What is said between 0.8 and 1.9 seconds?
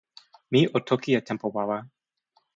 toki e tenpo wawa.